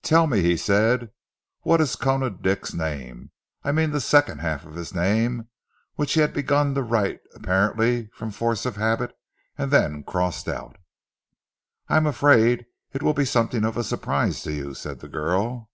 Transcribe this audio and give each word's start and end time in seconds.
"Tell 0.00 0.26
me," 0.26 0.40
he 0.40 0.56
said, 0.56 1.10
"what 1.60 1.82
is 1.82 1.96
Koona 1.96 2.30
Dick's 2.30 2.72
name? 2.72 3.30
I 3.62 3.72
mean 3.72 3.90
the 3.90 4.00
second 4.00 4.38
half 4.40 4.64
of 4.64 4.72
his 4.74 4.94
name 4.94 5.48
which 5.96 6.14
he 6.14 6.20
had 6.20 6.32
begun 6.32 6.74
to 6.76 6.82
write 6.82 7.20
apparently 7.34 8.06
from 8.14 8.30
force 8.30 8.64
of 8.64 8.76
habit, 8.76 9.14
and 9.58 9.70
then 9.70 10.02
crossed 10.02 10.48
out?" 10.48 10.78
"I 11.90 11.98
am 11.98 12.06
afraid 12.06 12.64
it 12.94 13.02
will 13.02 13.12
be 13.12 13.26
something 13.26 13.66
of 13.66 13.76
a 13.76 13.84
surprise 13.84 14.40
to 14.44 14.52
you," 14.54 14.72
said 14.72 15.00
the 15.00 15.08
girl. 15.08 15.68